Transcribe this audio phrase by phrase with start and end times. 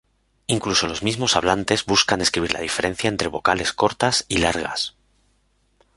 [0.47, 4.95] Incluso los mismos hablantes buscan escribir la diferencia entre vocales cortas y largas.